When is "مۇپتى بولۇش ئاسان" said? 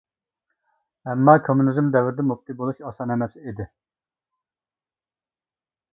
2.29-3.15